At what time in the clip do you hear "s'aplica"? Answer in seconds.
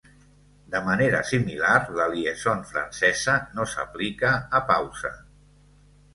3.75-4.35